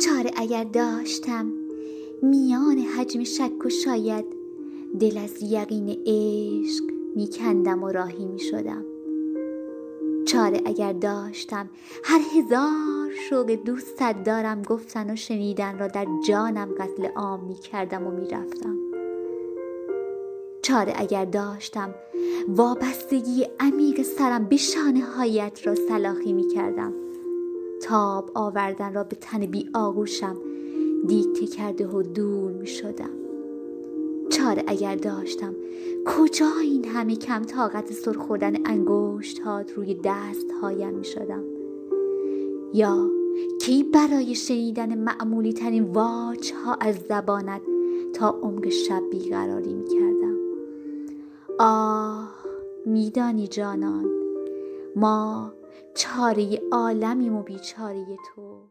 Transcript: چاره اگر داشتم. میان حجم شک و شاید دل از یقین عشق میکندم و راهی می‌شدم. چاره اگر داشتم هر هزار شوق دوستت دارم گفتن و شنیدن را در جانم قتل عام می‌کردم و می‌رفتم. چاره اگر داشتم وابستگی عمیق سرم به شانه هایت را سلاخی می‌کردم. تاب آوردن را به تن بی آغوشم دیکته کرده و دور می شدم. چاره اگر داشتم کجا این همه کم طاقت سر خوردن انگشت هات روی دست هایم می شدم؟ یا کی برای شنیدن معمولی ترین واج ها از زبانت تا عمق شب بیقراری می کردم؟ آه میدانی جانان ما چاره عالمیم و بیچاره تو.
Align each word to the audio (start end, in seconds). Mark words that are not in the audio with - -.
چاره 0.00 0.30
اگر 0.36 0.64
داشتم. 0.64 1.52
میان 2.22 2.78
حجم 2.78 3.24
شک 3.24 3.64
و 3.64 3.68
شاید 3.68 4.24
دل 5.00 5.18
از 5.18 5.42
یقین 5.42 5.98
عشق 6.06 6.84
میکندم 7.16 7.82
و 7.82 7.88
راهی 7.88 8.26
می‌شدم. 8.26 8.84
چاره 10.26 10.60
اگر 10.64 10.92
داشتم 10.92 11.70
هر 12.04 12.20
هزار 12.36 13.10
شوق 13.28 13.50
دوستت 13.50 14.22
دارم 14.24 14.62
گفتن 14.62 15.10
و 15.10 15.16
شنیدن 15.16 15.78
را 15.78 15.88
در 15.88 16.06
جانم 16.28 16.68
قتل 16.78 17.06
عام 17.06 17.44
می‌کردم 17.44 18.06
و 18.06 18.10
می‌رفتم. 18.10 18.76
چاره 20.62 20.92
اگر 20.96 21.24
داشتم 21.24 21.94
وابستگی 22.48 23.46
عمیق 23.60 24.02
سرم 24.02 24.44
به 24.44 24.56
شانه 24.56 25.04
هایت 25.04 25.66
را 25.66 25.74
سلاخی 25.74 26.32
می‌کردم. 26.32 26.92
تاب 27.82 28.30
آوردن 28.34 28.94
را 28.94 29.04
به 29.04 29.16
تن 29.16 29.46
بی 29.46 29.70
آغوشم 29.74 30.36
دیکته 31.06 31.46
کرده 31.46 31.86
و 31.86 32.02
دور 32.02 32.52
می 32.52 32.66
شدم. 32.66 33.10
چاره 34.30 34.64
اگر 34.66 34.96
داشتم 34.96 35.54
کجا 36.06 36.50
این 36.62 36.84
همه 36.84 37.16
کم 37.16 37.42
طاقت 37.42 37.92
سر 37.92 38.12
خوردن 38.12 38.66
انگشت 38.66 39.38
هات 39.38 39.72
روی 39.72 39.94
دست 40.04 40.46
هایم 40.62 40.94
می 40.94 41.04
شدم؟ 41.04 41.44
یا 42.74 43.10
کی 43.60 43.82
برای 43.82 44.34
شنیدن 44.34 44.98
معمولی 44.98 45.52
ترین 45.52 45.84
واج 45.84 46.52
ها 46.52 46.74
از 46.80 46.96
زبانت 47.08 47.62
تا 48.14 48.30
عمق 48.42 48.68
شب 48.68 49.02
بیقراری 49.10 49.74
می 49.74 49.84
کردم؟ 49.84 50.36
آه 51.58 52.34
میدانی 52.86 53.46
جانان 53.46 54.04
ما 54.96 55.52
چاره 55.94 56.60
عالمیم 56.72 57.36
و 57.36 57.42
بیچاره 57.42 58.16
تو. 58.26 58.68